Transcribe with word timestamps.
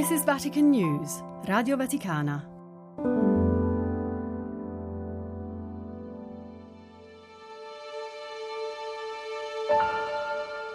This 0.00 0.12
is 0.12 0.24
Vatican 0.24 0.70
News, 0.70 1.22
Radio 1.44 1.76
Vaticana. 1.76 2.48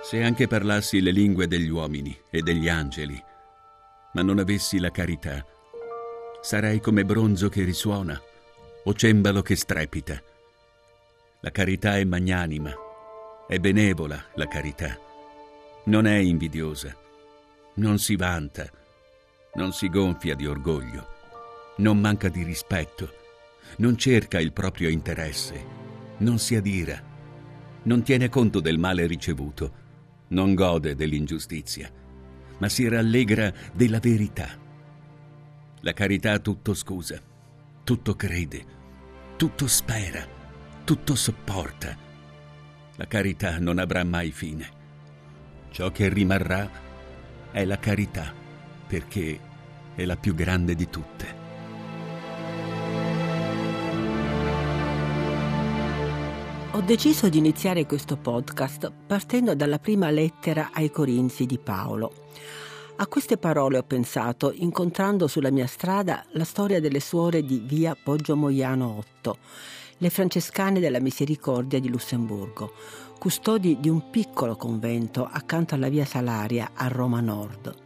Se 0.03 0.21
anche 0.21 0.45
parlassi 0.45 1.01
le 1.01 1.09
lingue 1.09 1.47
degli 1.47 1.69
uomini 1.69 2.15
e 2.29 2.43
degli 2.43 2.69
angeli, 2.69 3.19
ma 4.13 4.21
non 4.21 4.37
avessi 4.37 4.77
la 4.77 4.91
carità, 4.91 5.43
sarei 6.41 6.79
come 6.79 7.03
bronzo 7.03 7.49
che 7.49 7.63
risuona 7.63 8.21
o 8.83 8.93
cembalo 8.93 9.41
che 9.41 9.55
strepita. 9.55 10.21
La 11.39 11.49
carità 11.49 11.97
è 11.97 12.03
magnanima, 12.03 12.71
è 13.47 13.57
benevola 13.57 14.23
la 14.35 14.47
carità, 14.47 14.95
non 15.85 16.05
è 16.05 16.17
invidiosa, 16.17 16.95
non 17.77 17.97
si 17.97 18.15
vanta, 18.15 18.83
non 19.55 19.73
si 19.73 19.89
gonfia 19.89 20.35
di 20.35 20.45
orgoglio, 20.45 21.07
non 21.77 21.99
manca 21.99 22.29
di 22.29 22.43
rispetto, 22.43 23.13
non 23.77 23.97
cerca 23.97 24.39
il 24.39 24.53
proprio 24.53 24.89
interesse, 24.89 25.65
non 26.17 26.39
si 26.39 26.55
adira, 26.55 27.01
non 27.83 28.03
tiene 28.03 28.29
conto 28.29 28.59
del 28.59 28.77
male 28.77 29.05
ricevuto, 29.05 29.83
non 30.29 30.53
gode 30.55 30.95
dell'ingiustizia, 30.95 31.91
ma 32.57 32.69
si 32.69 32.87
rallegra 32.87 33.53
della 33.73 33.99
verità. 33.99 34.49
La 35.81 35.93
carità 35.93 36.39
tutto 36.39 36.73
scusa, 36.73 37.21
tutto 37.83 38.15
crede, 38.15 38.65
tutto 39.35 39.67
spera, 39.67 40.25
tutto 40.83 41.15
sopporta. 41.15 41.95
La 42.95 43.07
carità 43.07 43.59
non 43.59 43.77
avrà 43.77 44.03
mai 44.03 44.31
fine. 44.31 44.83
Ciò 45.69 45.91
che 45.91 46.09
rimarrà 46.09 46.69
è 47.51 47.65
la 47.65 47.77
carità, 47.77 48.33
perché 48.95 49.37
è 49.93 50.05
la 50.05 50.15
più 50.15 50.33
grande 50.33 50.73
di 50.73 50.87
tutte. 50.89 51.43
Ho 56.71 56.79
deciso 56.79 57.27
di 57.27 57.37
iniziare 57.37 57.85
questo 57.85 58.15
podcast 58.15 58.89
partendo 59.05 59.53
dalla 59.53 59.79
prima 59.79 60.09
lettera 60.11 60.69
ai 60.71 60.89
Corinzi 60.91 61.45
di 61.45 61.59
Paolo. 61.59 62.13
A 62.95 63.07
queste 63.07 63.37
parole 63.37 63.79
ho 63.79 63.83
pensato 63.83 64.53
incontrando 64.53 65.27
sulla 65.27 65.51
mia 65.51 65.67
strada 65.67 66.23
la 66.31 66.45
storia 66.45 66.79
delle 66.79 67.01
suore 67.01 67.43
di 67.43 67.61
via 67.65 67.97
Poggio 68.01 68.37
Moiano 68.37 68.95
8, 68.97 69.37
le 69.97 70.09
francescane 70.09 70.79
della 70.79 71.01
Misericordia 71.01 71.81
di 71.81 71.89
Lussemburgo, 71.89 72.71
custodi 73.19 73.77
di 73.77 73.89
un 73.89 74.09
piccolo 74.09 74.55
convento 74.55 75.27
accanto 75.29 75.75
alla 75.75 75.89
via 75.89 76.05
Salaria 76.05 76.71
a 76.73 76.87
Roma 76.87 77.19
Nord. 77.19 77.83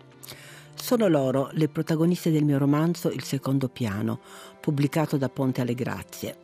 Sono 0.81 1.07
loro 1.07 1.49
le 1.53 1.67
protagoniste 1.67 2.31
del 2.31 2.45
mio 2.45 2.57
romanzo 2.57 3.11
Il 3.11 3.23
secondo 3.23 3.67
piano, 3.67 4.19
pubblicato 4.59 5.17
da 5.17 5.29
Ponte 5.29 5.61
alle 5.61 5.75
Grazie. 5.75 6.37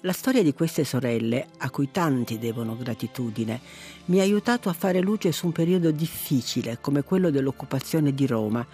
La 0.00 0.12
storia 0.12 0.42
di 0.42 0.54
queste 0.54 0.82
sorelle, 0.82 1.46
a 1.58 1.70
cui 1.70 1.90
tanti 1.92 2.38
devono 2.38 2.76
gratitudine, 2.76 3.60
mi 4.06 4.18
ha 4.18 4.22
aiutato 4.22 4.70
a 4.70 4.72
fare 4.72 5.00
luce 5.00 5.30
su 5.30 5.46
un 5.46 5.52
periodo 5.52 5.92
difficile 5.92 6.78
come 6.80 7.04
quello 7.04 7.30
dell'occupazione 7.30 8.12
di 8.12 8.26
Roma 8.26 8.66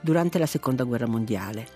durante 0.00 0.38
la 0.38 0.46
Seconda 0.46 0.84
Guerra 0.84 1.06
Mondiale 1.06 1.66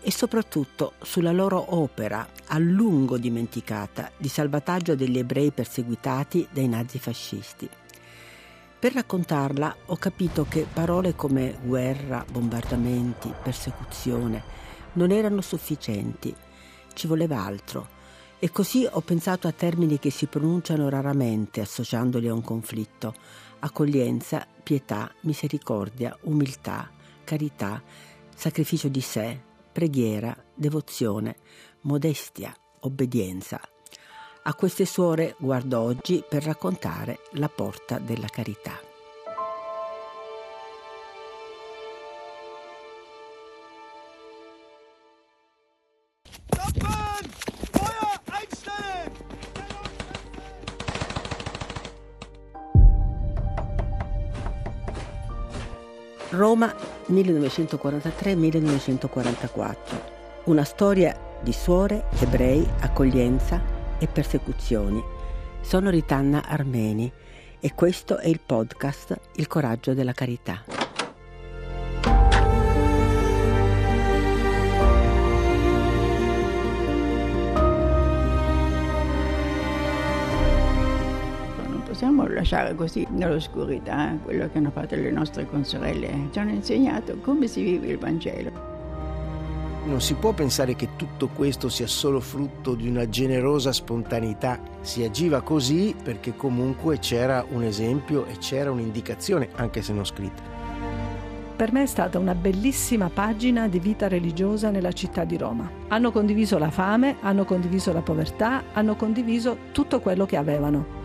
e 0.00 0.10
soprattutto 0.10 0.94
sulla 1.02 1.32
loro 1.32 1.74
opera, 1.76 2.26
a 2.46 2.58
lungo 2.58 3.18
dimenticata, 3.18 4.12
di 4.16 4.28
salvataggio 4.28 4.94
degli 4.94 5.18
ebrei 5.18 5.50
perseguitati 5.50 6.46
dai 6.50 6.68
nazifascisti. 6.68 7.68
Per 8.80 8.92
raccontarla 8.92 9.76
ho 9.86 9.96
capito 9.96 10.46
che 10.48 10.64
parole 10.72 11.16
come 11.16 11.58
guerra, 11.64 12.24
bombardamenti, 12.30 13.34
persecuzione 13.42 14.40
non 14.92 15.10
erano 15.10 15.40
sufficienti, 15.40 16.32
ci 16.94 17.08
voleva 17.08 17.44
altro 17.44 17.96
e 18.38 18.50
così 18.52 18.86
ho 18.88 19.00
pensato 19.00 19.48
a 19.48 19.52
termini 19.52 19.98
che 19.98 20.10
si 20.10 20.26
pronunciano 20.26 20.88
raramente 20.88 21.60
associandoli 21.60 22.28
a 22.28 22.34
un 22.34 22.42
conflitto. 22.42 23.14
Accoglienza, 23.58 24.46
pietà, 24.62 25.12
misericordia, 25.22 26.16
umiltà, 26.22 26.88
carità, 27.24 27.82
sacrificio 28.32 28.86
di 28.86 29.00
sé, 29.00 29.40
preghiera, 29.72 30.36
devozione, 30.54 31.38
modestia, 31.80 32.54
obbedienza. 32.82 33.60
A 34.48 34.54
queste 34.54 34.86
suore 34.86 35.34
guardo 35.38 35.78
oggi 35.78 36.24
per 36.26 36.42
raccontare 36.42 37.18
la 37.32 37.50
porta 37.50 37.98
della 37.98 38.28
carità. 38.28 38.80
Roma 56.30 56.74
1943-1944. 57.10 59.76
Una 60.44 60.64
storia 60.64 61.14
di 61.42 61.52
suore, 61.52 62.04
ebrei, 62.18 62.66
accoglienza 62.80 63.76
e 63.98 64.06
persecuzioni. 64.06 65.02
Sono 65.60 65.90
Ritanna 65.90 66.44
Armeni 66.46 67.10
e 67.60 67.74
questo 67.74 68.18
è 68.18 68.28
il 68.28 68.40
podcast 68.44 69.18
Il 69.34 69.46
coraggio 69.46 69.94
della 69.94 70.12
carità. 70.12 70.62
possiamo 81.98 82.28
lasciare 82.28 82.76
così 82.76 83.04
nell'oscurità 83.10 84.16
quello 84.22 84.48
che 84.52 84.58
hanno 84.58 84.70
fatto 84.70 84.94
le 84.94 85.10
nostre 85.10 85.46
consorelle. 85.46 86.28
Ci 86.30 86.38
hanno 86.38 86.50
insegnato 86.50 87.16
come 87.16 87.48
si 87.48 87.62
vive 87.62 87.88
il 87.88 87.98
Vangelo. 87.98 88.77
Non 89.88 90.02
si 90.02 90.12
può 90.16 90.34
pensare 90.34 90.76
che 90.76 90.90
tutto 90.96 91.28
questo 91.28 91.70
sia 91.70 91.86
solo 91.86 92.20
frutto 92.20 92.74
di 92.74 92.86
una 92.86 93.08
generosa 93.08 93.72
spontaneità. 93.72 94.60
Si 94.82 95.02
agiva 95.02 95.40
così 95.40 95.94
perché 96.00 96.36
comunque 96.36 96.98
c'era 96.98 97.42
un 97.48 97.62
esempio 97.62 98.26
e 98.26 98.36
c'era 98.36 98.70
un'indicazione, 98.70 99.48
anche 99.54 99.80
se 99.80 99.94
non 99.94 100.04
scritta. 100.04 100.42
Per 101.56 101.72
me 101.72 101.84
è 101.84 101.86
stata 101.86 102.18
una 102.18 102.34
bellissima 102.34 103.08
pagina 103.08 103.66
di 103.66 103.78
vita 103.80 104.08
religiosa 104.08 104.68
nella 104.68 104.92
città 104.92 105.24
di 105.24 105.38
Roma. 105.38 105.68
Hanno 105.88 106.12
condiviso 106.12 106.58
la 106.58 106.70
fame, 106.70 107.16
hanno 107.22 107.46
condiviso 107.46 107.90
la 107.90 108.02
povertà, 108.02 108.64
hanno 108.74 108.94
condiviso 108.94 109.56
tutto 109.72 110.00
quello 110.00 110.26
che 110.26 110.36
avevano. 110.36 110.97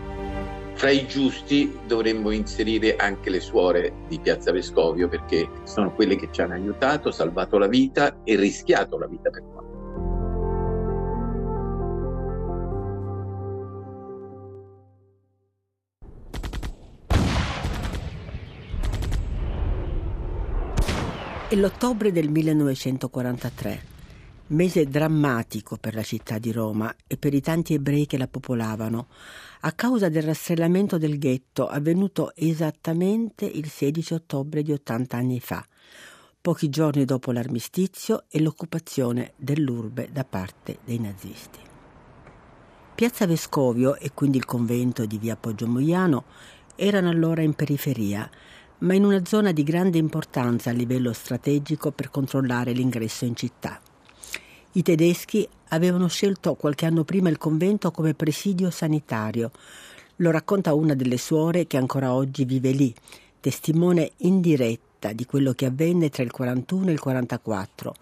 Fra 0.74 0.90
i 0.90 1.06
giusti 1.06 1.78
dovremmo 1.86 2.30
inserire 2.30 2.96
anche 2.96 3.30
le 3.30 3.40
suore 3.40 3.92
di 4.08 4.18
Piazza 4.18 4.50
Vescovio 4.50 5.08
perché 5.08 5.48
sono 5.62 5.92
quelle 5.94 6.16
che 6.16 6.28
ci 6.30 6.42
hanno 6.42 6.54
aiutato, 6.54 7.10
salvato 7.10 7.58
la 7.58 7.68
vita 7.68 8.22
e 8.24 8.36
rischiato 8.36 8.98
la 8.98 9.06
vita 9.06 9.30
per 9.30 9.42
noi. 9.42 9.54
È 21.46 21.56
l'ottobre 21.56 22.10
del 22.10 22.30
1943, 22.30 23.82
mese 24.48 24.86
drammatico 24.86 25.76
per 25.76 25.94
la 25.94 26.02
città 26.02 26.38
di 26.38 26.50
Roma 26.50 26.92
e 27.06 27.16
per 27.16 27.32
i 27.32 27.40
tanti 27.40 27.74
ebrei 27.74 28.06
che 28.06 28.18
la 28.18 28.26
popolavano, 28.26 29.06
a 29.66 29.72
causa 29.72 30.10
del 30.10 30.24
rastrellamento 30.24 30.98
del 30.98 31.18
ghetto 31.18 31.66
avvenuto 31.66 32.34
esattamente 32.34 33.46
il 33.46 33.66
16 33.66 34.12
ottobre 34.12 34.62
di 34.62 34.72
80 34.72 35.16
anni 35.16 35.40
fa, 35.40 35.66
pochi 36.38 36.68
giorni 36.68 37.06
dopo 37.06 37.32
l'armistizio 37.32 38.24
e 38.28 38.42
l'occupazione 38.42 39.32
dell'urbe 39.36 40.10
da 40.12 40.22
parte 40.24 40.80
dei 40.84 40.98
nazisti. 40.98 41.58
Piazza 42.94 43.26
Vescovio 43.26 43.96
e 43.96 44.10
quindi 44.12 44.36
il 44.36 44.44
convento 44.44 45.06
di 45.06 45.16
via 45.16 45.34
Poggio 45.34 45.66
Moiano 45.66 46.24
erano 46.76 47.08
allora 47.08 47.40
in 47.40 47.54
periferia, 47.54 48.30
ma 48.80 48.92
in 48.92 49.04
una 49.04 49.24
zona 49.24 49.52
di 49.52 49.62
grande 49.62 49.96
importanza 49.96 50.68
a 50.68 50.74
livello 50.74 51.14
strategico 51.14 51.90
per 51.90 52.10
controllare 52.10 52.72
l'ingresso 52.72 53.24
in 53.24 53.34
città. 53.34 53.80
I 54.72 54.82
tedeschi 54.82 55.48
avevano 55.68 56.08
scelto 56.08 56.54
qualche 56.54 56.86
anno 56.86 57.04
prima 57.04 57.28
il 57.28 57.38
convento 57.38 57.90
come 57.90 58.14
presidio 58.14 58.70
sanitario. 58.70 59.50
Lo 60.16 60.30
racconta 60.30 60.74
una 60.74 60.94
delle 60.94 61.18
suore 61.18 61.66
che 61.66 61.76
ancora 61.76 62.12
oggi 62.12 62.44
vive 62.44 62.70
lì, 62.70 62.94
testimone 63.40 64.12
indiretta 64.18 65.12
di 65.12 65.26
quello 65.26 65.52
che 65.52 65.66
avvenne 65.66 66.10
tra 66.10 66.22
il 66.22 66.30
41 66.30 66.88
e 66.88 66.92
il 66.92 67.00
44, 67.00 67.94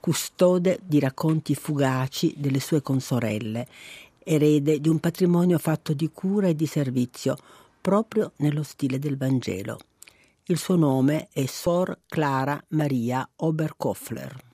custode 0.00 0.78
di 0.82 1.00
racconti 1.00 1.54
fugaci 1.54 2.34
delle 2.36 2.60
sue 2.60 2.82
consorelle, 2.82 3.66
erede 4.18 4.80
di 4.80 4.88
un 4.88 4.98
patrimonio 4.98 5.58
fatto 5.58 5.92
di 5.92 6.10
cura 6.12 6.48
e 6.48 6.54
di 6.54 6.66
servizio, 6.66 7.36
proprio 7.80 8.32
nello 8.36 8.62
stile 8.62 8.98
del 8.98 9.16
Vangelo. 9.16 9.78
Il 10.44 10.58
suo 10.58 10.76
nome 10.76 11.28
è 11.32 11.46
Sor 11.46 12.00
Clara 12.06 12.62
Maria 12.68 13.28
Oberkofler. 13.36 14.45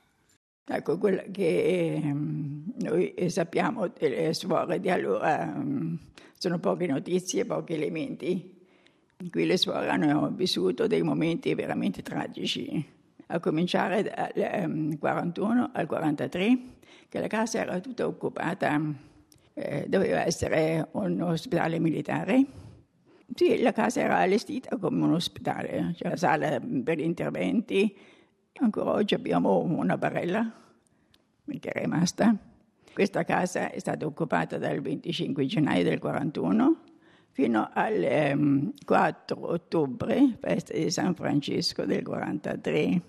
Ecco, 0.64 0.96
quello 0.96 1.24
che 1.32 1.94
ehm, 1.94 2.74
noi 2.82 3.14
sappiamo 3.28 3.88
delle 3.88 4.32
suore 4.32 4.78
di 4.78 4.90
allora 4.90 5.54
ehm, 5.56 5.98
sono 6.38 6.58
poche 6.60 6.86
notizie, 6.86 7.44
pochi 7.44 7.74
elementi. 7.74 8.60
Qui 9.28 9.44
le 9.44 9.56
suore 9.56 9.88
hanno 9.88 10.30
vissuto 10.30 10.86
dei 10.86 11.02
momenti 11.02 11.52
veramente 11.54 12.02
tragici, 12.02 12.84
a 13.26 13.40
cominciare 13.40 14.02
dal 14.04 14.96
41 14.98 15.64
ehm, 15.64 15.70
al 15.72 15.86
43, 15.86 16.58
che 17.08 17.18
la 17.20 17.26
casa 17.26 17.58
era 17.60 17.80
tutta 17.80 18.06
occupata, 18.06 18.80
eh, 19.54 19.86
doveva 19.88 20.24
essere 20.24 20.88
un 20.92 21.20
ospedale 21.22 21.80
militare. 21.80 22.44
Sì, 23.34 23.60
la 23.62 23.72
casa 23.72 24.00
era 24.00 24.18
allestita 24.18 24.76
come 24.78 25.02
un 25.02 25.14
ospedale, 25.14 25.92
c'era 25.96 26.10
la 26.10 26.16
sala 26.16 26.60
per 26.84 26.98
gli 26.98 27.02
interventi, 27.02 27.96
Ancora 28.60 28.92
oggi 28.92 29.14
abbiamo 29.14 29.60
una 29.60 29.96
barella 29.96 30.50
che 31.58 31.70
è 31.70 31.80
rimasta. 31.80 32.36
Questa 32.92 33.24
casa 33.24 33.70
è 33.70 33.78
stata 33.78 34.04
occupata 34.04 34.58
dal 34.58 34.80
25 34.80 35.46
gennaio 35.46 35.82
del 35.82 35.98
41 35.98 36.82
fino 37.30 37.70
al 37.72 38.72
4 38.84 39.36
ehm, 39.36 39.42
ottobre, 39.42 40.36
festa 40.38 40.74
di 40.74 40.90
San 40.90 41.14
Francesco 41.14 41.84
del 41.86 42.02
43. 42.02 43.02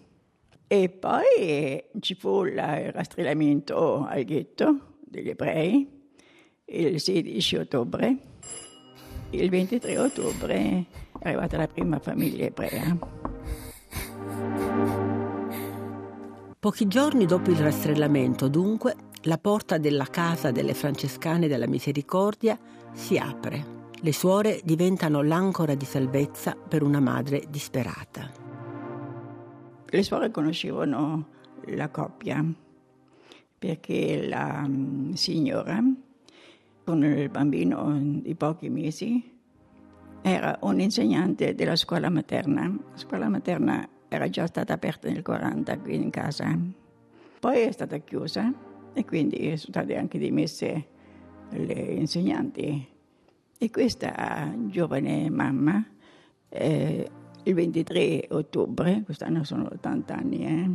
E 0.66 0.90
poi 0.90 1.84
ci 2.00 2.16
fu 2.16 2.46
il 2.46 2.92
rastrellamento 2.92 4.06
al 4.06 4.24
ghetto 4.24 4.96
degli 5.06 5.30
ebrei 5.30 6.02
il 6.66 7.00
16 7.00 7.56
ottobre. 7.58 8.18
Il 9.32 9.50
23 9.50 9.98
ottobre 10.00 10.56
è 11.20 11.28
arrivata 11.28 11.58
la 11.58 11.68
prima 11.68 12.00
famiglia 12.00 12.46
ebrea. 12.46 12.98
Pochi 16.64 16.88
giorni 16.88 17.26
dopo 17.26 17.52
il 17.52 17.58
rastrellamento, 17.58 18.48
dunque, 18.48 18.96
la 19.24 19.38
porta 19.38 19.78
della 19.78 20.06
casa 20.06 20.52
delle 20.52 20.74
francescane 20.74 21.50
della 21.50 21.68
misericordia 21.68 22.58
si 22.94 23.18
apre. 23.18 23.90
Le 24.00 24.14
suore 24.14 24.62
diventano 24.64 25.22
l'ancora 25.24 25.76
di 25.76 25.84
salvezza 25.84 26.56
per 26.56 26.82
una 26.82 27.02
madre 27.02 27.44
disperata. 27.50 28.32
Le 29.86 30.04
suore 30.04 30.32
conoscevano 30.32 31.28
la 31.66 31.90
coppia 31.90 32.42
perché 33.60 34.26
la 34.26 34.64
mm, 34.66 35.12
signora, 35.12 35.84
con 36.86 37.04
il 37.04 37.28
bambino 37.28 38.00
di 38.00 38.36
pochi 38.36 38.70
mesi, 38.70 39.32
era 40.22 40.58
un'insegnante 40.62 41.56
della 41.56 41.76
scuola 41.76 42.10
materna. 42.10 42.62
La 42.68 42.98
scuola 42.98 43.28
materna 43.28 43.86
era 44.14 44.30
già 44.30 44.46
stata 44.46 44.74
aperta 44.74 45.10
nel 45.10 45.24
40 45.24 45.80
qui 45.80 45.96
in 45.96 46.10
casa. 46.12 46.56
Poi 47.40 47.62
è 47.62 47.72
stata 47.72 47.98
chiusa 47.98 48.54
e 48.94 49.06
quindi 49.06 49.58
sono 49.58 49.74
state 49.74 49.98
anche 49.98 50.20
dimesse 50.20 50.88
le 51.50 51.74
insegnanti. 51.74 52.88
E 53.58 53.70
questa 53.72 54.54
giovane 54.68 55.30
mamma, 55.30 55.84
eh, 56.50 57.10
il 57.44 57.54
23 57.54 58.28
ottobre, 58.30 59.02
quest'anno 59.04 59.44
sono 59.44 59.68
80 59.72 60.16
anni, 60.16 60.46
eh, 60.46 60.70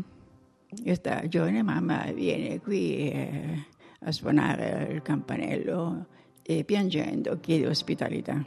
questa 0.82 1.26
giovane 1.28 1.62
mamma 1.62 2.10
viene 2.12 2.60
qui 2.60 3.10
eh, 3.10 3.66
a 4.00 4.12
suonare 4.12 4.88
il 4.92 5.02
campanello 5.02 6.06
e 6.42 6.64
piangendo 6.64 7.38
chiede 7.40 7.68
ospitalità. 7.68 8.44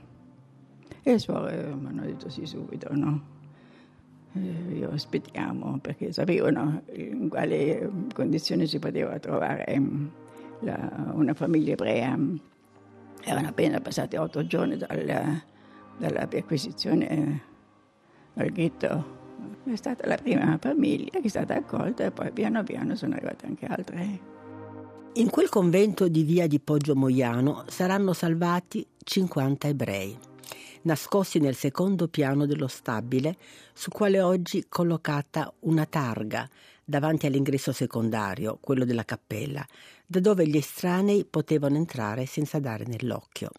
E 1.04 1.12
le 1.12 1.20
suore 1.20 1.74
mi 1.76 1.88
hanno 1.88 2.04
detto 2.04 2.30
sì 2.30 2.46
subito, 2.46 2.94
no? 2.94 3.40
Eh, 4.34 4.78
io 4.78 4.92
aspettiamo 4.92 5.80
perché 5.82 6.14
sapevano 6.14 6.84
in 6.94 7.28
quale 7.28 7.90
condizione 8.14 8.66
si 8.66 8.80
poteva 8.80 9.20
trovare 9.20 9.78
mm, 9.78 10.08
la, 10.60 11.12
una 11.14 11.34
famiglia 11.34 11.74
ebrea. 11.74 12.18
Erano 13.24 13.48
appena 13.48 13.80
passati 13.82 14.16
otto 14.16 14.46
giorni 14.48 14.78
dalla, 14.78 15.42
dalla 15.98 16.28
perquisizione 16.28 17.42
al 18.36 18.50
ghetto. 18.50 19.20
È 19.64 19.76
stata 19.76 20.08
la 20.08 20.16
prima 20.16 20.58
famiglia 20.60 21.20
che 21.20 21.26
è 21.26 21.30
stata 21.30 21.56
accolta 21.56 22.06
e 22.06 22.12
poi 22.12 22.32
piano 22.32 22.64
piano 22.64 22.96
sono 22.96 23.16
arrivate 23.16 23.46
anche 23.46 23.66
altre. 23.66 24.20
In 25.14 25.30
quel 25.30 25.50
convento 25.50 26.08
di 26.08 26.24
via 26.24 26.48
di 26.48 26.60
Poggio 26.60 26.96
Moiano 26.96 27.66
saranno 27.68 28.14
salvati 28.14 28.88
50 29.04 29.68
ebrei 29.68 30.18
nascosti 30.84 31.40
nel 31.40 31.56
secondo 31.56 32.08
piano 32.08 32.46
dello 32.46 32.68
stabile, 32.68 33.38
su 33.74 33.90
quale 33.90 34.22
oggi 34.22 34.66
collocata 34.68 35.54
una 35.62 35.86
targa 35.86 36.50
davanti 36.84 37.26
all'ingresso 37.26 37.72
secondario, 37.72 38.58
quello 38.60 38.86
della 38.86 39.06
cappella, 39.06 39.66
da 40.06 40.20
dove 40.20 40.48
gli 40.48 40.58
estranei 40.58 41.26
potevano 41.26 41.78
entrare 41.78 42.26
senza 42.26 42.60
dare 42.60 42.86
nell'occhio. 42.86 43.50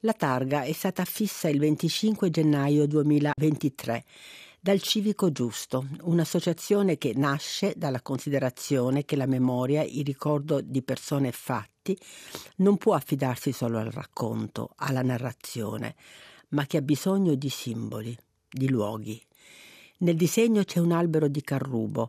La 0.00 0.12
targa 0.12 0.62
è 0.62 0.72
stata 0.72 1.04
fissa 1.04 1.48
il 1.48 1.58
25 1.58 2.28
gennaio 2.28 2.86
2023 2.86 4.04
dal 4.60 4.80
Civico 4.80 5.30
Giusto, 5.30 5.86
un'associazione 6.02 6.96
che 6.98 7.12
nasce 7.14 7.74
dalla 7.76 8.00
considerazione 8.00 9.04
che 9.04 9.16
la 9.16 9.26
memoria, 9.26 9.82
il 9.82 10.04
ricordo 10.04 10.60
di 10.60 10.82
persone 10.82 11.28
e 11.28 11.32
fatti, 11.32 11.73
non 12.56 12.76
può 12.76 12.94
affidarsi 12.94 13.52
solo 13.52 13.78
al 13.78 13.90
racconto, 13.90 14.70
alla 14.76 15.02
narrazione, 15.02 15.94
ma 16.50 16.66
che 16.66 16.78
ha 16.78 16.82
bisogno 16.82 17.34
di 17.34 17.48
simboli, 17.48 18.16
di 18.48 18.68
luoghi. 18.68 19.20
Nel 19.98 20.16
disegno 20.16 20.64
c'è 20.64 20.80
un 20.80 20.92
albero 20.92 21.28
di 21.28 21.42
carrubo, 21.42 22.08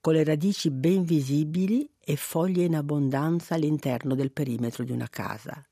con 0.00 0.14
le 0.14 0.24
radici 0.24 0.70
ben 0.70 1.04
visibili 1.04 1.88
e 1.98 2.16
foglie 2.16 2.64
in 2.64 2.76
abbondanza 2.76 3.54
all'interno 3.54 4.14
del 4.14 4.32
perimetro 4.32 4.84
di 4.84 4.92
una 4.92 5.08
casa 5.08 5.66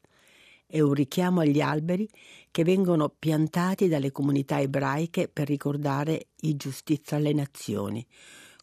è 0.74 0.80
un 0.80 0.92
richiamo 0.92 1.40
agli 1.40 1.60
alberi 1.60 2.08
che 2.50 2.64
vengono 2.64 3.08
piantati 3.08 3.86
dalle 3.86 4.10
comunità 4.10 4.60
ebraiche 4.60 5.28
per 5.28 5.46
ricordare 5.46 6.28
i 6.40 6.56
giustizia 6.56 7.16
alle 7.16 7.32
nazioni, 7.32 8.04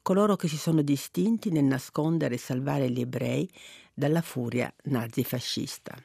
coloro 0.02 0.36
che 0.36 0.48
si 0.48 0.58
sono 0.58 0.82
distinti 0.82 1.52
nel 1.52 1.64
nascondere 1.64 2.36
e 2.36 2.40
salvare 2.40 2.90
gli 2.90 3.02
ebrei 3.02 3.50
dalla 3.94 4.22
furia 4.22 4.74
nazifascista. 4.86 5.96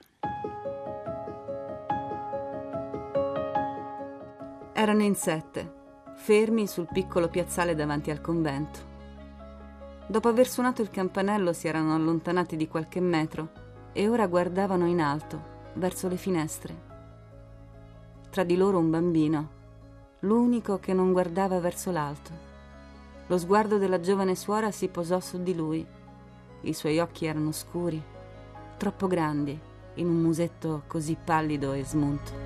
Erano 4.73 5.03
in 5.03 5.15
sette, 5.15 5.73
fermi 6.17 6.67
sul 6.67 6.89
piccolo 6.93 7.29
piazzale 7.29 7.75
davanti 7.75 8.11
al 8.11 8.21
convento. 8.21 8.95
Dopo 10.07 10.29
aver 10.29 10.47
suonato 10.47 10.83
il 10.83 10.91
campanello 10.91 11.53
si 11.53 11.67
erano 11.67 11.95
allontanati 11.95 12.57
di 12.57 12.69
qualche 12.69 13.01
metro 13.01 13.65
e 13.93 14.09
ora 14.09 14.27
guardavano 14.27 14.87
in 14.87 15.01
alto 15.01 15.55
verso 15.75 16.09
le 16.09 16.17
finestre. 16.17 16.85
Tra 18.31 18.45
di 18.45 18.57
loro 18.57 18.79
un 18.79 18.91
bambino, 18.91 19.51
l'unico 20.21 20.79
che 20.79 20.93
non 20.93 21.13
guardava 21.13 21.59
verso 21.59 21.91
l'alto. 21.91 22.46
Lo 23.29 23.39
sguardo 23.39 23.77
della 23.77 23.99
giovane 23.99 24.37
suora 24.37 24.71
si 24.71 24.87
posò 24.87 25.19
su 25.19 25.43
di 25.43 25.55
lui. 25.55 25.85
I 26.61 26.73
suoi 26.73 27.01
occhi 27.01 27.27
erano 27.27 27.51
scuri, 27.51 28.01
troppo 28.77 29.09
grandi, 29.09 29.59
in 29.95 30.07
un 30.07 30.21
musetto 30.21 30.85
così 30.87 31.17
pallido 31.23 31.73
e 31.73 31.85
smunto. 31.85 32.45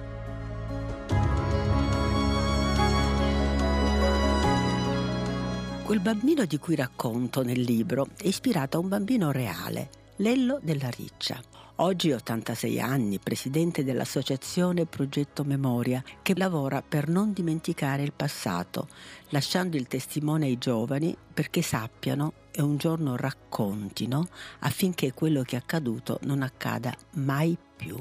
Quel 5.84 6.00
bambino 6.00 6.44
di 6.46 6.58
cui 6.58 6.76
racconto 6.76 7.42
nel 7.42 7.60
libro 7.60 8.06
è 8.16 8.28
ispirato 8.28 8.76
a 8.76 8.80
un 8.80 8.88
bambino 8.88 9.32
reale, 9.32 9.90
Lello 10.20 10.60
della 10.62 10.90
Riccia. 10.90 11.42
Oggi 11.76 12.12
86 12.12 12.78
anni, 12.78 13.18
presidente 13.18 13.84
dell'associazione 13.84 14.84
Progetto 14.84 15.44
Memoria, 15.44 16.04
che 16.20 16.36
lavora 16.36 16.82
per 16.82 17.08
non 17.08 17.32
dimenticare 17.32 18.02
il 18.02 18.12
passato, 18.12 18.88
lasciando 19.30 19.78
il 19.78 19.86
testimone 19.86 20.44
ai 20.44 20.58
giovani 20.58 21.16
perché 21.32 21.62
sappiano 21.62 22.34
e 22.50 22.60
un 22.60 22.76
giorno 22.76 23.16
raccontino 23.16 24.28
affinché 24.58 25.14
quello 25.14 25.40
che 25.40 25.56
è 25.56 25.58
accaduto 25.58 26.18
non 26.24 26.42
accada 26.42 26.94
mai 27.12 27.56
più. 27.76 27.98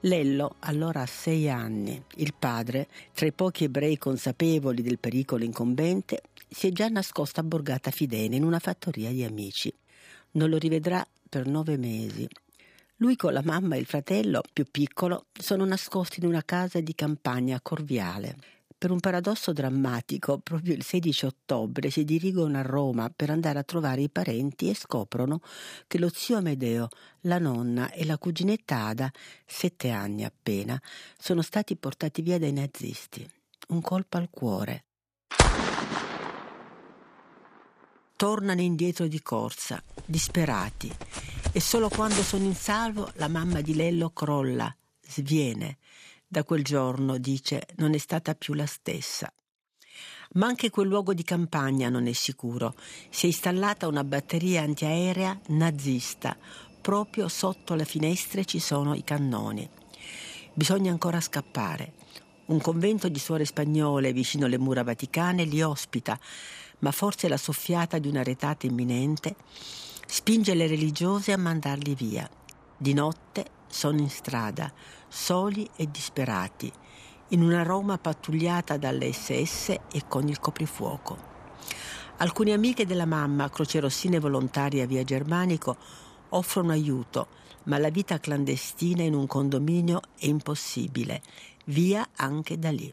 Lello 0.00 0.56
allora 0.60 1.02
ha 1.02 1.06
sei 1.06 1.50
anni. 1.50 2.02
Il 2.14 2.32
padre, 2.38 2.88
tra 3.12 3.26
i 3.26 3.32
pochi 3.32 3.64
ebrei 3.64 3.98
consapevoli 3.98 4.80
del 4.80 4.98
pericolo 4.98 5.44
incombente, 5.44 6.22
si 6.48 6.68
è 6.68 6.70
già 6.70 6.88
nascosto 6.88 7.40
a 7.40 7.42
Borgata 7.42 7.90
Fidene 7.90 8.34
in 8.34 8.44
una 8.44 8.60
fattoria 8.60 9.10
di 9.10 9.24
amici. 9.24 9.70
Non 10.36 10.48
lo 10.48 10.56
rivedrà 10.56 11.06
per 11.34 11.48
nove 11.48 11.76
mesi 11.76 12.28
lui 12.98 13.16
con 13.16 13.32
la 13.32 13.42
mamma 13.42 13.74
e 13.74 13.80
il 13.80 13.86
fratello, 13.86 14.40
più 14.52 14.66
piccolo, 14.70 15.26
sono 15.32 15.64
nascosti 15.64 16.20
in 16.20 16.26
una 16.26 16.44
casa 16.44 16.80
di 16.80 16.94
campagna 16.94 17.56
a 17.56 17.60
Corviale. 17.60 18.36
Per 18.78 18.92
un 18.92 19.00
paradosso 19.00 19.52
drammatico, 19.52 20.38
proprio 20.38 20.74
il 20.74 20.84
16 20.84 21.26
ottobre 21.26 21.90
si 21.90 22.04
dirigono 22.04 22.56
a 22.56 22.62
Roma 22.62 23.10
per 23.14 23.30
andare 23.30 23.58
a 23.58 23.64
trovare 23.64 24.02
i 24.02 24.10
parenti 24.10 24.70
e 24.70 24.74
scoprono 24.74 25.40
che 25.88 25.98
lo 25.98 26.08
zio 26.08 26.36
Amedeo, 26.36 26.86
la 27.22 27.38
nonna 27.38 27.90
e 27.90 28.04
la 28.06 28.16
cuginetta 28.16 28.84
Ada, 28.84 29.10
sette 29.44 29.90
anni 29.90 30.24
appena, 30.24 30.80
sono 31.18 31.42
stati 31.42 31.74
portati 31.76 32.22
via 32.22 32.38
dai 32.38 32.52
nazisti. 32.52 33.28
un 33.70 33.80
colpo 33.80 34.18
al 34.18 34.30
cuore. 34.30 34.84
Tornano 38.16 38.60
indietro 38.60 39.08
di 39.08 39.20
corsa, 39.20 39.82
disperati, 40.04 40.92
e 41.52 41.60
solo 41.60 41.88
quando 41.88 42.22
sono 42.22 42.44
in 42.44 42.54
salvo 42.54 43.10
la 43.14 43.28
mamma 43.28 43.60
di 43.60 43.74
Lello 43.74 44.10
crolla, 44.10 44.74
sviene. 45.06 45.78
Da 46.26 46.42
quel 46.42 46.64
giorno, 46.64 47.18
dice, 47.18 47.66
non 47.76 47.94
è 47.94 47.98
stata 47.98 48.34
più 48.34 48.54
la 48.54 48.66
stessa. 48.66 49.32
Ma 50.32 50.46
anche 50.46 50.70
quel 50.70 50.88
luogo 50.88 51.14
di 51.14 51.22
campagna 51.22 51.88
non 51.88 52.08
è 52.08 52.12
sicuro. 52.12 52.74
Si 53.08 53.26
è 53.26 53.28
installata 53.28 53.86
una 53.86 54.02
batteria 54.02 54.62
antiaerea 54.62 55.38
nazista. 55.48 56.36
Proprio 56.80 57.28
sotto 57.28 57.74
le 57.74 57.84
finestre 57.84 58.44
ci 58.44 58.58
sono 58.58 58.94
i 58.94 59.04
cannoni. 59.04 59.68
Bisogna 60.52 60.90
ancora 60.90 61.20
scappare. 61.20 61.92
Un 62.46 62.60
convento 62.60 63.08
di 63.08 63.18
suore 63.20 63.44
spagnole 63.44 64.12
vicino 64.12 64.46
alle 64.46 64.58
mura 64.58 64.82
vaticane 64.82 65.44
li 65.44 65.62
ospita, 65.62 66.18
ma 66.80 66.90
forse 66.90 67.28
la 67.28 67.36
soffiata 67.36 67.98
di 67.98 68.08
una 68.08 68.24
retata 68.24 68.66
imminente 68.66 69.36
spinge 70.06 70.54
le 70.54 70.66
religiose 70.66 71.32
a 71.32 71.38
mandarli 71.38 71.94
via. 71.94 72.28
Di 72.76 72.92
notte 72.92 73.46
sono 73.68 73.98
in 73.98 74.10
strada, 74.10 74.72
soli 75.08 75.68
e 75.76 75.90
disperati, 75.90 76.70
in 77.28 77.42
una 77.42 77.62
Roma 77.62 77.98
pattugliata 77.98 78.76
dalle 78.76 79.12
SS 79.12 79.70
e 79.70 80.02
con 80.06 80.28
il 80.28 80.38
coprifuoco. 80.38 81.32
Alcune 82.18 82.52
amiche 82.52 82.86
della 82.86 83.06
mamma, 83.06 83.50
crocerossine 83.50 84.20
volontarie 84.20 84.82
a 84.82 84.86
via 84.86 85.02
Germanico, 85.02 85.76
offrono 86.30 86.72
aiuto, 86.72 87.28
ma 87.64 87.78
la 87.78 87.90
vita 87.90 88.20
clandestina 88.20 89.02
in 89.02 89.14
un 89.14 89.26
condominio 89.26 90.00
è 90.16 90.26
impossibile, 90.26 91.22
via 91.66 92.06
anche 92.16 92.58
da 92.58 92.70
lì. 92.70 92.90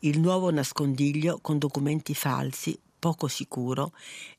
Il 0.00 0.20
nuovo 0.20 0.50
nascondiglio 0.50 1.38
con 1.40 1.58
documenti 1.58 2.14
falsi, 2.14 2.78
poco 2.98 3.28
sicuro, 3.28 3.92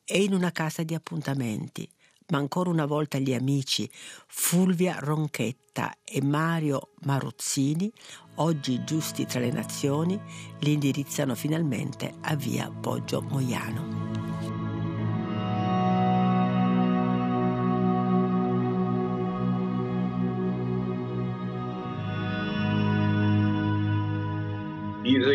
è 0.03 0.17
in 0.17 0.33
una 0.33 0.51
casa 0.51 0.83
di 0.83 0.93
appuntamenti 0.93 1.89
ma 2.29 2.37
ancora 2.37 2.69
una 2.69 2.85
volta 2.85 3.17
gli 3.17 3.33
amici 3.33 3.89
Fulvia 4.27 4.97
Ronchetta 4.99 5.97
e 6.03 6.21
Mario 6.21 6.91
Maruzzini, 7.03 7.91
oggi 8.35 8.83
giusti 8.83 9.25
tra 9.25 9.39
le 9.39 9.51
nazioni, 9.51 10.19
li 10.59 10.73
indirizzano 10.73 11.35
finalmente 11.35 12.13
a 12.21 12.35
via 12.35 12.69
Poggio 12.69 13.21
Moiano. 13.21 14.08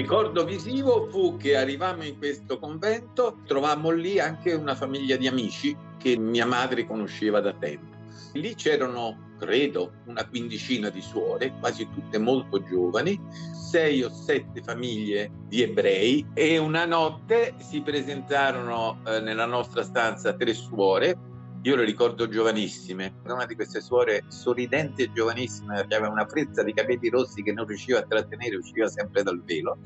Ricordo 0.04 0.44
visivo 0.44 1.08
fu 1.08 1.38
che 1.38 1.56
arrivammo 1.56 2.04
in 2.04 2.18
questo 2.18 2.58
convento, 2.58 3.38
trovammo 3.46 3.88
lì 3.88 4.20
anche 4.20 4.52
una 4.52 4.74
famiglia 4.74 5.16
di 5.16 5.26
amici 5.26 5.74
che 5.96 6.14
mia 6.18 6.44
madre 6.44 6.86
conosceva 6.86 7.40
da 7.40 7.54
tempo. 7.54 7.96
Lì 8.34 8.54
c'erano, 8.54 9.32
credo, 9.38 9.92
una 10.04 10.28
quindicina 10.28 10.90
di 10.90 11.00
suore, 11.00 11.54
quasi 11.58 11.88
tutte 11.90 12.18
molto 12.18 12.62
giovani, 12.62 13.18
sei 13.54 14.02
o 14.02 14.10
sette 14.10 14.60
famiglie 14.62 15.30
di 15.48 15.62
ebrei 15.62 16.26
e 16.34 16.58
una 16.58 16.84
notte 16.84 17.54
si 17.56 17.80
presentarono 17.80 18.98
eh, 19.06 19.20
nella 19.20 19.46
nostra 19.46 19.82
stanza 19.82 20.34
tre 20.34 20.52
suore 20.52 21.16
io 21.66 21.76
le 21.76 21.84
ricordo 21.84 22.28
giovanissime, 22.28 23.14
una 23.24 23.46
di 23.46 23.54
queste 23.54 23.80
suore 23.80 24.24
sorridente 24.28 25.04
e 25.04 25.12
giovanissima 25.12 25.78
aveva 25.78 26.10
una 26.10 26.26
frezza 26.26 26.62
di 26.62 26.74
capelli 26.74 27.08
rossi 27.08 27.42
che 27.42 27.52
non 27.52 27.64
riusciva 27.64 28.00
a 28.00 28.02
trattenere, 28.02 28.56
usciva 28.56 28.86
sempre 28.86 29.22
dal 29.22 29.42
velo, 29.42 29.78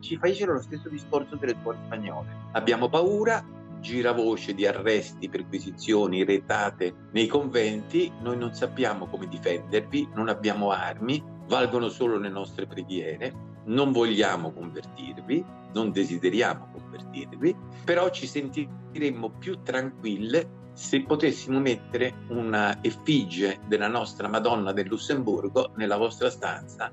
ci 0.00 0.16
fecero 0.16 0.54
lo 0.54 0.62
stesso 0.62 0.88
discorso 0.88 1.36
delle 1.36 1.54
suore 1.60 1.78
spagnole. 1.84 2.28
Abbiamo 2.52 2.88
paura, 2.88 3.44
giravoce 3.80 4.54
di 4.54 4.66
arresti, 4.66 5.28
perquisizioni, 5.28 6.24
retate 6.24 7.08
nei 7.12 7.26
conventi, 7.26 8.10
noi 8.22 8.38
non 8.38 8.54
sappiamo 8.54 9.06
come 9.06 9.28
difendervi, 9.28 10.08
non 10.14 10.30
abbiamo 10.30 10.70
armi, 10.70 11.22
valgono 11.48 11.90
solo 11.90 12.16
le 12.16 12.30
nostre 12.30 12.66
preghiere, 12.66 13.34
non 13.66 13.92
vogliamo 13.92 14.54
convertirvi, 14.54 15.44
non 15.74 15.92
desideriamo 15.92 16.70
convertirvi, 16.72 17.54
però 17.84 18.08
ci 18.08 18.26
sentiremmo 18.26 19.32
più 19.38 19.60
tranquille 19.62 20.64
se 20.76 21.00
potessimo 21.04 21.58
mettere 21.58 22.12
una 22.28 22.82
effigie 22.82 23.60
della 23.66 23.88
nostra 23.88 24.28
Madonna 24.28 24.72
del 24.72 24.86
Lussemburgo 24.86 25.72
nella 25.76 25.96
vostra 25.96 26.28
stanza 26.28 26.92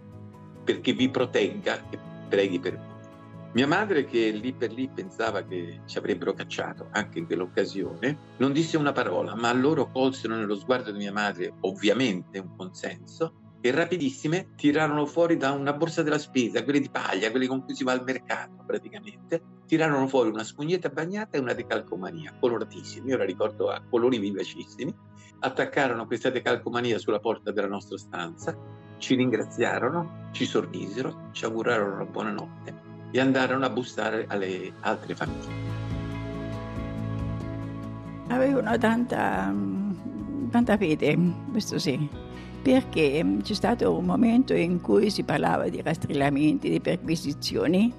perché 0.64 0.94
vi 0.94 1.10
protegga 1.10 1.90
e 1.90 2.00
preghi 2.30 2.60
per 2.62 2.78
voi. 2.78 2.92
Mia 3.56 3.68
madre, 3.68 4.06
che 4.06 4.32
lì 4.32 4.54
per 4.54 4.72
lì 4.72 4.88
pensava 4.88 5.44
che 5.44 5.82
ci 5.86 5.98
avrebbero 5.98 6.34
cacciato 6.34 6.88
anche 6.92 7.20
in 7.20 7.26
quell'occasione, 7.26 8.18
non 8.38 8.54
disse 8.54 8.78
una 8.78 8.94
parola, 8.94 9.36
ma 9.36 9.52
loro 9.52 9.92
colsero 9.92 10.34
nello 10.34 10.56
sguardo 10.56 10.92
di 10.92 11.00
mia 11.00 11.12
madre 11.12 11.54
ovviamente 11.60 12.40
un 12.40 12.56
consenso 12.56 13.34
e 13.66 13.72
rapidissime 13.72 14.50
tirarono 14.58 15.06
fuori 15.06 15.38
da 15.38 15.52
una 15.52 15.72
borsa 15.72 16.04
della 16.04 16.18
spesa, 16.18 16.66
quelle 16.66 16.82
di 16.82 16.90
paglia, 16.90 17.32
quelle 17.32 17.48
con 17.48 17.64
cui 17.64 17.74
si 17.74 17.86
va 17.86 17.94
al 17.94 18.04
mercato 18.04 18.62
praticamente, 18.66 19.42
tirarono 19.66 20.06
fuori 20.08 20.28
una 20.28 20.44
spugnetta 20.44 20.90
bagnata 20.90 21.38
e 21.38 21.40
una 21.40 21.54
decalcomania, 21.54 22.36
coloratissime, 22.42 23.12
io 23.12 23.18
la 23.18 23.24
ricordo 23.24 23.70
a 23.70 23.82
colori 23.90 24.18
vivacissimi, 24.20 24.94
attaccarono 25.40 26.06
questa 26.06 26.30
decalcomania 26.30 26.98
sulla 26.98 27.20
porta 27.20 27.52
della 27.52 27.70
nostra 27.70 27.98
stanza, 27.98 28.54
ci 28.98 29.16
ringraziarono, 29.16 30.28
ci 30.34 30.46
sorrisero, 30.46 31.30
ci 31.32 31.46
augurarono 31.46 31.96
una 31.96 32.06
buona 32.06 32.32
notte 32.32 32.82
e 33.12 33.20
andarono 33.22 33.64
a 33.64 33.70
bussare 33.70 34.26
alle 34.28 34.74
altre 34.82 35.16
famiglie. 35.16 35.72
Avevano 38.28 38.78
tanta, 38.78 39.56
tanta 40.52 40.76
fede, 40.76 41.18
questo 41.50 41.80
sì 41.80 42.23
perché 42.64 43.22
mm, 43.22 43.42
c'è 43.42 43.54
stato 43.54 43.96
un 43.96 44.06
momento 44.06 44.54
in 44.54 44.80
cui 44.80 45.10
si 45.10 45.24
parlava 45.24 45.68
di 45.68 45.82
rastrellamenti, 45.82 46.70
di 46.70 46.80
perquisizioni 46.80 47.94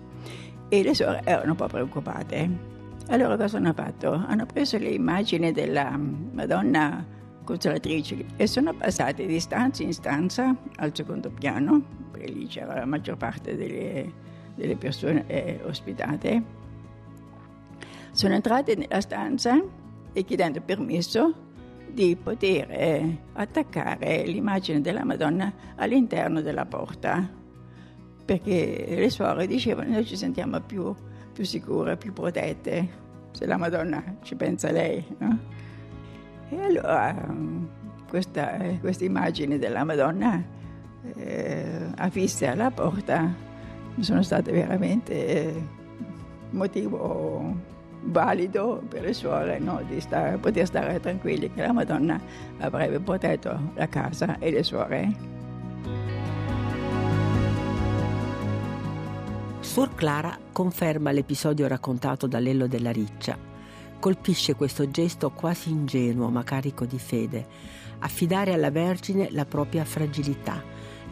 e 0.68 0.82
le 0.82 0.94
sorelle 0.94 1.26
erano 1.26 1.50
un 1.50 1.56
po' 1.56 1.66
preoccupate. 1.66 2.72
Allora 3.08 3.36
cosa 3.36 3.58
hanno 3.58 3.74
fatto? 3.74 4.12
Hanno 4.12 4.46
preso 4.46 4.78
le 4.78 4.88
immagini 4.88 5.52
della 5.52 5.94
mm, 5.96 6.32
Madonna 6.32 7.06
Consolatrice 7.44 8.24
e 8.36 8.46
sono 8.46 8.72
passate 8.72 9.26
di 9.26 9.38
stanza 9.38 9.82
in 9.82 9.92
stanza 9.92 10.56
al 10.76 10.96
secondo 10.96 11.30
piano, 11.30 11.82
perché 12.10 12.32
lì 12.32 12.46
c'era 12.46 12.74
la 12.74 12.86
maggior 12.86 13.18
parte 13.18 13.56
delle, 13.56 14.10
delle 14.54 14.76
persone 14.76 15.24
eh, 15.26 15.60
ospitate. 15.62 16.42
Sono 18.12 18.32
entrate 18.32 18.76
nella 18.76 19.02
stanza 19.02 19.62
e 20.14 20.24
chiedendo 20.24 20.62
permesso 20.62 21.43
di 21.94 22.16
poter 22.16 22.70
eh, 22.70 23.18
attaccare 23.34 24.24
l'immagine 24.26 24.80
della 24.80 25.04
Madonna 25.04 25.52
all'interno 25.76 26.42
della 26.42 26.66
porta, 26.66 27.26
perché 28.24 28.84
le 28.88 29.10
suore 29.10 29.46
dicevano 29.46 29.92
noi 29.92 30.04
ci 30.04 30.16
sentiamo 30.16 30.60
più, 30.60 30.92
più 31.32 31.44
sicure, 31.44 31.96
più 31.96 32.12
protette, 32.12 32.88
se 33.30 33.46
la 33.46 33.56
Madonna 33.56 34.16
ci 34.22 34.34
pensa 34.34 34.70
lei. 34.72 35.02
No? 35.18 35.38
E 36.50 36.60
allora 36.60 37.14
questa, 38.08 38.58
questa 38.80 39.04
immagine 39.04 39.58
della 39.58 39.84
Madonna 39.84 40.42
eh, 41.14 41.86
affisse 41.96 42.46
alla 42.46 42.70
porta 42.70 43.32
sono 44.00 44.22
state 44.22 44.50
veramente 44.50 45.26
eh, 45.26 45.62
motivo 46.50 47.72
valido 48.04 48.82
per 48.88 49.02
le 49.02 49.12
suore 49.12 49.58
no? 49.58 49.82
di 49.88 50.00
stare, 50.00 50.36
poter 50.38 50.66
stare 50.66 51.00
tranquilli 51.00 51.52
che 51.52 51.62
la 51.62 51.72
Madonna 51.72 52.20
avrebbe 52.58 53.00
protetto 53.00 53.72
la 53.74 53.88
casa 53.88 54.38
e 54.38 54.50
le 54.50 54.62
suore. 54.62 55.32
Suor 59.60 59.94
Clara 59.94 60.38
conferma 60.52 61.10
l'episodio 61.10 61.66
raccontato 61.66 62.26
da 62.26 62.38
Lello 62.38 62.66
della 62.66 62.92
Riccia. 62.92 63.36
Colpisce 63.98 64.54
questo 64.54 64.90
gesto 64.90 65.30
quasi 65.30 65.70
ingenuo 65.70 66.28
ma 66.28 66.44
carico 66.44 66.84
di 66.84 66.98
fede, 66.98 67.46
affidare 68.00 68.52
alla 68.52 68.70
Vergine 68.70 69.30
la 69.30 69.46
propria 69.46 69.84
fragilità, 69.84 70.62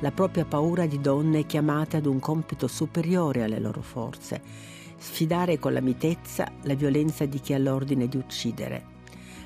la 0.01 0.13
propria 0.13 0.45
paura 0.45 0.87
di 0.87 1.01
donne 1.01 1.47
chiamate 1.47 1.97
ad 1.97 2.07
un 2.07 2.21
compito 2.21 2.67
superiore 2.67 3.43
alle 3.43 3.59
loro 3.59 3.81
forze 3.81 4.73
sfidare 5.03 5.59
con 5.59 5.73
la 5.73 5.81
mitezza 5.81 6.49
la 6.63 6.75
violenza 6.75 7.27
di 7.27 7.41
chi 7.41 7.53
ha 7.53 7.59
l'ordine 7.59 8.07
di 8.07 8.17
uccidere. 8.17 8.91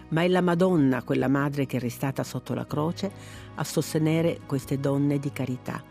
Ma 0.09 0.23
è 0.23 0.29
la 0.29 0.43
Madonna, 0.43 1.03
quella 1.03 1.29
madre 1.29 1.65
che 1.65 1.79
è 1.79 1.81
restata 1.81 2.23
sotto 2.23 2.53
la 2.53 2.67
croce, 2.67 3.11
a 3.55 3.65
sostenere 3.65 4.41
queste 4.45 4.79
donne 4.79 5.19
di 5.19 5.33
carità, 5.33 5.83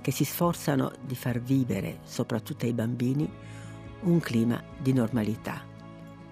che 0.00 0.10
si 0.10 0.24
sforzano 0.24 0.90
di 1.06 1.14
far 1.14 1.40
vivere, 1.40 2.00
soprattutto 2.02 2.66
ai 2.66 2.72
bambini, 2.72 3.30
un 4.00 4.18
clima 4.18 4.60
di 4.76 4.92
normalità. 4.92 5.64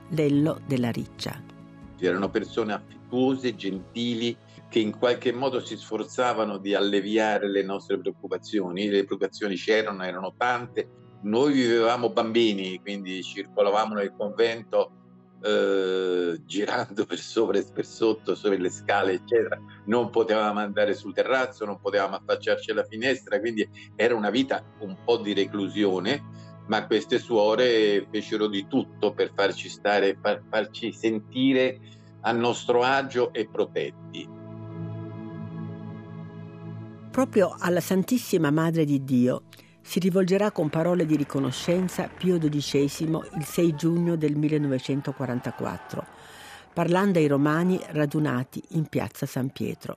Lello 0.08 0.60
della 0.66 0.90
Riccia. 0.90 1.40
Erano 1.96 2.28
persone 2.28 2.72
affettuose, 2.72 3.54
gentili, 3.54 4.36
che 4.68 4.80
in 4.80 4.98
qualche 4.98 5.32
modo 5.32 5.60
si 5.60 5.76
sforzavano 5.76 6.58
di 6.58 6.74
alleviare 6.74 7.48
le 7.48 7.62
nostre 7.62 7.98
preoccupazioni. 7.98 8.88
Le 8.88 9.04
preoccupazioni 9.04 9.54
c'erano, 9.54 10.02
erano 10.02 10.34
tante, 10.36 10.88
noi 11.22 11.52
vivevamo 11.52 12.10
bambini, 12.10 12.80
quindi 12.80 13.22
circolavamo 13.22 13.94
nel 13.94 14.12
convento 14.16 14.92
eh, 15.42 16.40
girando 16.44 17.06
per 17.06 17.18
sopra 17.18 17.58
e 17.58 17.64
per 17.72 17.86
sotto, 17.86 18.34
sopra 18.34 18.58
le 18.58 18.70
scale, 18.70 19.12
eccetera. 19.12 19.58
Non 19.86 20.10
potevamo 20.10 20.60
andare 20.60 20.94
sul 20.94 21.14
terrazzo, 21.14 21.64
non 21.64 21.80
potevamo 21.80 22.16
affacciarci 22.16 22.70
alla 22.70 22.84
finestra, 22.84 23.40
quindi 23.40 23.68
era 23.96 24.14
una 24.14 24.30
vita 24.30 24.62
un 24.80 24.96
po' 25.04 25.18
di 25.18 25.32
reclusione, 25.32 26.22
ma 26.66 26.86
queste 26.86 27.18
suore 27.18 28.06
fecero 28.10 28.46
di 28.46 28.66
tutto 28.68 29.12
per 29.12 29.32
farci 29.34 29.68
stare, 29.68 30.16
far, 30.20 30.42
farci 30.48 30.92
sentire 30.92 31.80
a 32.20 32.32
nostro 32.32 32.82
agio 32.82 33.32
e 33.32 33.48
protetti. 33.48 34.38
Proprio 37.10 37.56
alla 37.58 37.80
Santissima 37.80 38.52
Madre 38.52 38.84
di 38.84 39.02
Dio 39.02 39.42
si 39.90 39.98
rivolgerà 39.98 40.52
con 40.52 40.68
parole 40.68 41.04
di 41.04 41.16
riconoscenza 41.16 42.06
Pio 42.06 42.38
XII 42.38 43.10
il 43.34 43.44
6 43.44 43.74
giugno 43.74 44.14
del 44.14 44.36
1944, 44.36 46.06
parlando 46.72 47.18
ai 47.18 47.26
romani 47.26 47.76
radunati 47.88 48.62
in 48.68 48.86
piazza 48.86 49.26
San 49.26 49.50
Pietro. 49.50 49.96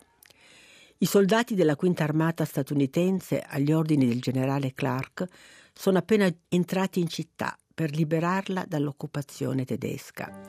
I 0.98 1.06
soldati 1.06 1.54
della 1.54 1.76
Quinta 1.76 2.06
Armata 2.06 2.44
statunitense, 2.44 3.46
agli 3.48 3.72
ordini 3.72 4.08
del 4.08 4.20
generale 4.20 4.74
Clark, 4.74 5.26
sono 5.72 6.00
appena 6.00 6.28
entrati 6.48 7.00
in 7.00 7.08
città 7.08 7.56
per 7.72 7.92
liberarla 7.92 8.66
dall'occupazione 8.68 9.64
tedesca. 9.64 10.42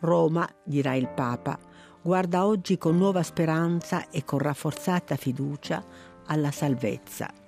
Roma, 0.00 0.46
dirà 0.62 0.94
il 0.94 1.08
Papa, 1.08 1.58
guarda 2.02 2.44
oggi 2.44 2.76
con 2.76 2.98
nuova 2.98 3.22
speranza 3.22 4.10
e 4.10 4.24
con 4.26 4.40
rafforzata 4.40 5.16
fiducia 5.16 5.82
alla 6.26 6.50
salvezza. 6.50 7.43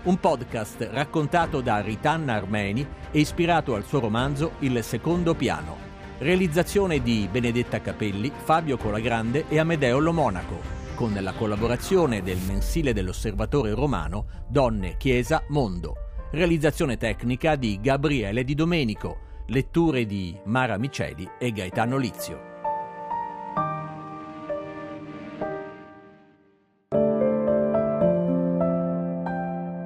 Un 0.03 0.17
podcast 0.17 0.87
raccontato 0.91 1.59
da 1.59 1.81
Ritanna 1.81 2.35
Armeni 2.35 2.87
e 3.11 3.19
ispirato 3.19 3.75
al 3.75 3.83
suo 3.83 3.99
romanzo 3.99 4.53
Il 4.59 4.81
secondo 4.81 5.35
piano. 5.35 5.75
Realizzazione 6.19 7.01
di 7.01 7.27
Benedetta 7.29 7.81
Capelli, 7.81 8.31
Fabio 8.33 8.77
Colagrande 8.77 9.43
e 9.49 9.59
Amedeo 9.59 9.99
Lomonaco, 9.99 10.61
con 10.95 11.13
la 11.19 11.33
collaborazione 11.33 12.21
del 12.21 12.39
mensile 12.47 12.93
dell'Osservatore 12.93 13.73
Romano 13.73 14.25
Donne, 14.47 14.95
Chiesa, 14.95 15.43
Mondo 15.49 15.97
realizzazione 16.33 16.97
tecnica 16.97 17.55
di 17.55 17.79
Gabriele 17.79 18.43
Di 18.43 18.55
Domenico, 18.55 19.17
letture 19.53 20.07
di 20.07 20.35
Mara 20.45 20.77
Miceli 20.77 21.29
e 21.37 21.51
Gaetano 21.51 21.97
Lizio. 21.97 22.51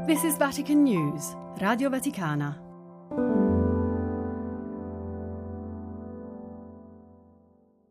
This 0.06 0.24
is 0.24 0.38
Vatican 0.38 0.84
News, 0.84 1.36
Radio 1.58 1.90
Vaticana. 1.90 2.67